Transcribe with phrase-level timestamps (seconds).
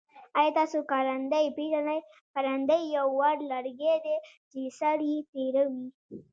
[0.39, 1.99] آیا تاسو کرندی پیژنی؟
[2.33, 4.15] کرندی یو وړ لرګی دی
[4.49, 5.83] چه سر یي تیره وي.